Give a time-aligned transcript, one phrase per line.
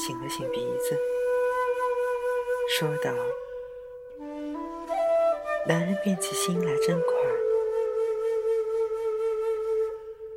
[0.00, 0.98] 擤了擤鼻子，
[2.70, 3.12] 说道
[5.68, 7.12] ：“男人变起心来真快。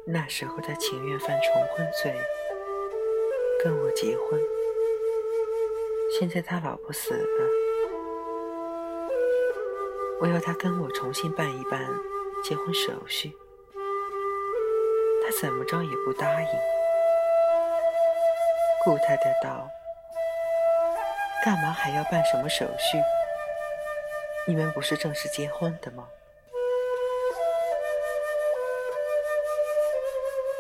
[0.04, 2.14] 那时候他情愿犯重婚罪，
[3.64, 4.38] 跟我结婚。
[6.20, 7.50] 现在他老婆死了，
[10.20, 11.88] 我要他跟我重新办一办
[12.44, 13.32] 结婚手续，
[15.24, 16.48] 他怎么着也不答应。”
[18.84, 19.70] 顾太太道
[21.46, 22.98] ：“干嘛还要办什么手续？
[24.46, 26.10] 你们不是正式结婚的吗？”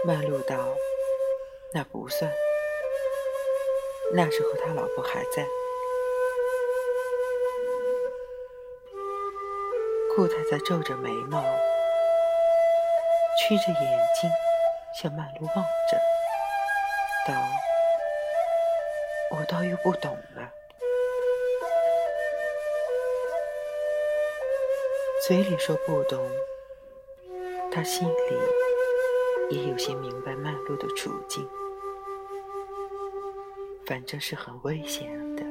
[0.08, 0.56] 曼璐道
[1.74, 2.32] ：“那不算，
[4.14, 5.46] 那时候他老婆还在。”
[10.16, 11.44] 顾太太皱着眉毛，
[13.38, 14.32] 曲着眼睛
[14.96, 15.62] 向曼璐望着，
[17.28, 17.34] 道。
[19.36, 20.54] 我倒又不懂了，
[25.26, 26.24] 嘴里说不懂，
[27.72, 28.16] 他心里
[29.50, 31.50] 也有些明白曼璐的处境，
[33.88, 35.44] 反正是很危险的。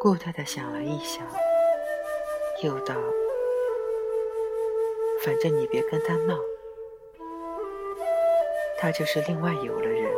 [0.00, 1.22] 顾太太想了一想，
[2.62, 2.94] 又道
[5.22, 6.34] ：“反正你别跟他闹。”
[8.82, 10.12] 他就是另外有了人，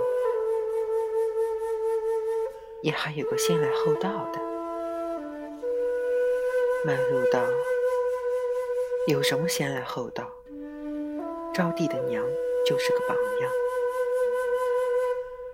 [2.80, 4.40] 也还有个先来后到的。
[6.82, 7.42] 曼璐道
[9.06, 10.24] ：“有什么先来后到？
[11.52, 12.24] 招娣的娘
[12.64, 13.50] 就是个榜样，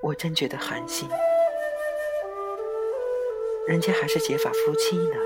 [0.03, 1.09] 我真觉得寒心。
[3.67, 5.17] 人家还是结发夫妻呢，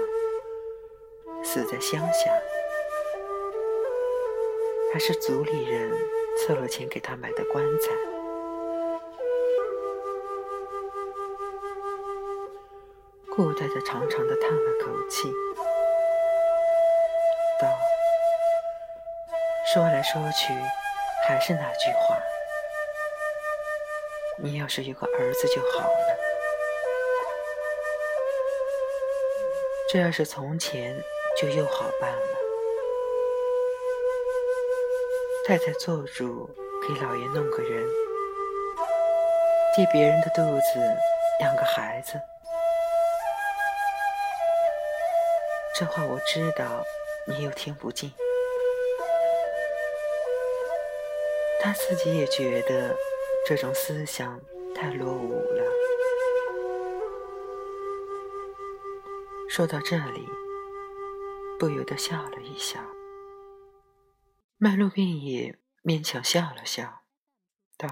[1.44, 2.33] 死在乡下，
[4.91, 5.93] 还是族里人。”
[6.39, 7.91] 凑了钱给他买的棺材。
[13.34, 15.28] 顾太太长长的叹了口气，
[17.61, 17.69] 道
[19.73, 20.53] ：“说来说去，
[21.27, 22.17] 还是那句话，
[24.39, 26.17] 你要是有个儿子就好了。
[29.91, 30.97] 这要是从前，
[31.41, 32.39] 就又好办了。”
[35.47, 36.49] 太太做主
[36.81, 37.87] 给老爷弄个人，
[39.77, 40.81] 借别人的肚子
[41.41, 42.19] 养个孩子。
[45.78, 46.82] 这话我知道，
[47.27, 48.10] 你又听不进。
[51.61, 52.97] 他自己也觉得
[53.47, 54.41] 这种思想
[54.75, 55.62] 太落伍了。
[59.50, 60.26] 说到这里，
[61.59, 62.81] 不由得笑了一笑。
[64.65, 67.03] 麦露便也勉强笑了笑，
[67.77, 67.87] 道：“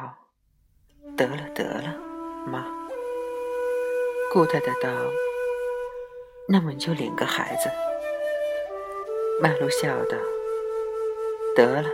[1.19, 2.00] 得了得了，
[2.47, 2.65] 妈。”
[4.33, 4.88] 顾太太道
[6.49, 7.71] ：“那么你就领个孩子。”
[9.38, 10.16] 麦露笑道
[11.55, 11.91] ：“得了，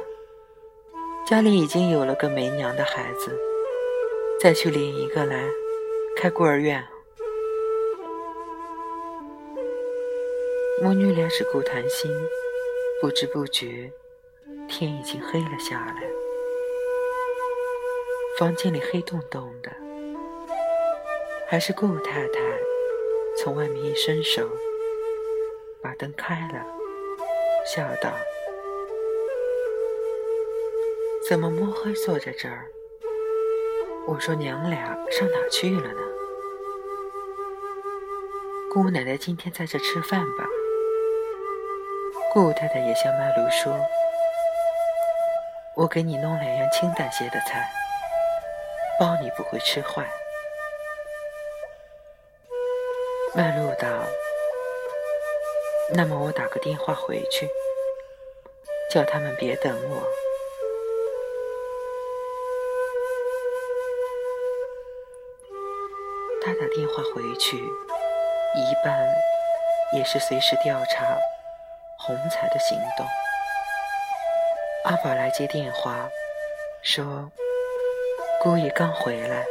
[1.26, 3.36] 家里已经有了个没娘的孩子，
[4.40, 5.44] 再去领一个来，
[6.16, 6.86] 开孤儿院。”
[10.80, 12.08] 母女俩只顾谈心，
[13.00, 13.92] 不知不觉。
[14.68, 16.02] 天已经黑了下来，
[18.38, 19.72] 房间里黑洞洞的，
[21.48, 22.38] 还是顾太太
[23.36, 24.46] 从外面一伸手，
[25.82, 26.64] 把灯开了，
[27.74, 28.12] 笑道
[31.26, 32.66] ：“怎么摸黑坐在这儿？”
[34.06, 36.00] 我说：“娘俩上哪去了呢？”
[38.70, 40.46] 姑奶奶今天在这吃饭吧？
[42.34, 43.74] 顾太太也向麦卢说。
[45.78, 47.70] 我给你弄两样清淡些的菜，
[48.98, 50.04] 包你不会吃坏。
[53.32, 53.86] 曼璐道
[55.94, 57.48] ：“那么我打个电话回去，
[58.90, 60.02] 叫他们别等我。”
[66.42, 69.14] 他打电话回去，一半
[69.92, 71.16] 也是随时调查
[72.00, 73.06] 红彩的行动。
[74.88, 76.08] 阿宝来接电话，
[76.82, 77.30] 说
[78.42, 79.44] 姑爷刚回来，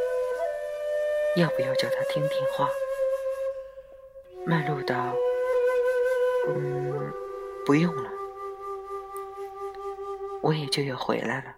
[1.36, 2.68] 要不要叫他听电话？
[4.44, 5.14] 曼露道
[6.50, 7.12] ：“嗯，
[7.64, 8.10] 不用了，
[10.42, 11.54] 我也就要回来了。”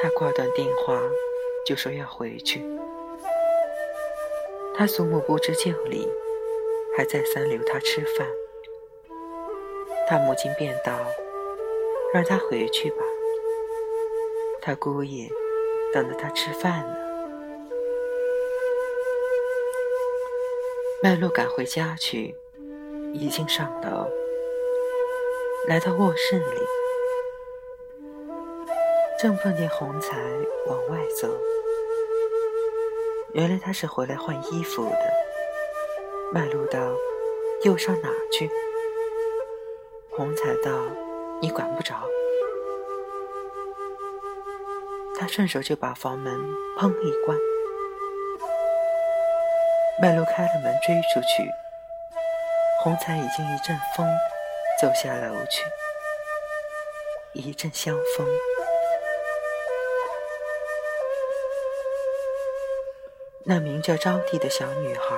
[0.00, 0.98] 他挂断电话，
[1.66, 2.64] 就说要回去。
[4.74, 6.10] 他祖母不知就里，
[6.96, 8.26] 还再三留他吃饭。
[10.10, 10.92] 他母亲便道
[12.12, 13.04] ：“让他回去吧，
[14.60, 15.30] 他姑爷
[15.94, 16.96] 等着他吃饭呢。
[21.00, 22.34] 麦露赶回家去，
[23.12, 24.08] 已经上楼，
[25.68, 26.60] 来到卧室里，
[29.22, 30.16] 正碰见红才
[30.66, 31.28] 往外走。
[33.32, 35.12] 原来他是回来换衣服的。
[36.32, 36.80] 麦露道
[37.62, 38.50] ：“又上哪去？”
[40.20, 40.70] 红彩道
[41.40, 41.94] ：“你管不着。”
[45.18, 46.38] 他顺手就把房门
[46.78, 47.38] 砰一关。
[49.98, 51.50] 麦露开了门追出去，
[52.82, 54.06] 红彩已经一阵风
[54.78, 55.64] 走下楼去，
[57.32, 58.26] 一阵香风。
[63.44, 65.16] 那名叫招娣的小女孩，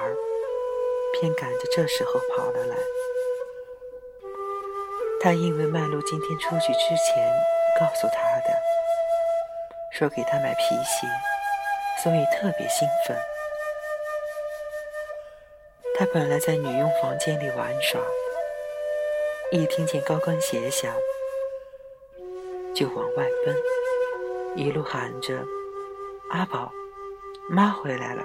[1.15, 2.77] 偏赶着这时候跑了来。
[5.23, 7.33] 他因为曼露今天出去之前
[7.79, 8.53] 告诉他的，
[9.93, 11.07] 说给她买皮鞋，
[12.03, 13.17] 所以特别兴奋。
[15.97, 18.01] 他本来在女佣房间里玩耍，
[19.53, 20.93] 一听见高跟鞋响，
[22.75, 23.57] 就往外奔，
[24.57, 25.45] 一路喊着
[26.33, 26.73] ：“阿宝，
[27.49, 28.25] 妈回来了。”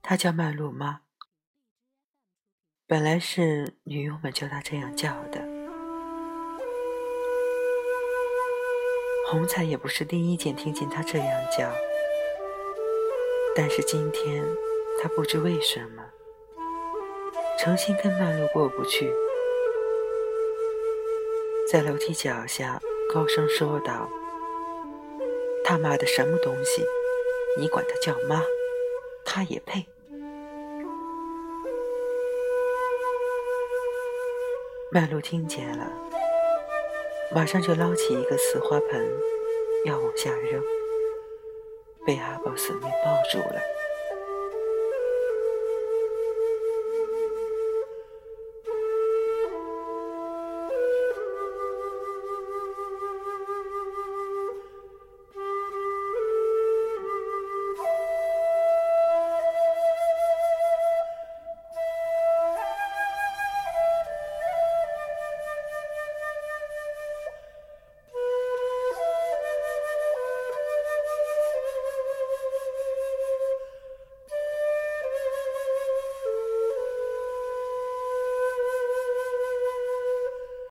[0.00, 1.00] 他叫曼露妈，
[2.86, 5.42] 本来是女佣们叫他这样叫的。
[9.26, 11.72] 红彩也不是第一件听见他这样叫。
[13.56, 14.44] 但是今天，
[15.02, 16.04] 他不知为什么，
[17.58, 19.10] 诚心跟麦露过不去，
[21.72, 22.78] 在楼梯脚下
[23.10, 24.10] 高声说道
[25.64, 26.84] ：“他妈的什么东西，
[27.58, 28.42] 你管他叫妈，
[29.24, 29.86] 他也配？”
[34.94, 35.90] 麦露听见了，
[37.34, 39.04] 马上就捞起一个瓷花盆，
[39.86, 40.62] 要往下扔。
[42.06, 43.60] 被阿宝死命抱住了。